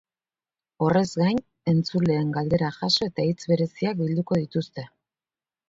[0.85, 1.41] Horrez gain,
[1.73, 4.91] entzuleen galderak jaso eta hitz bereziak bilduko dituzte.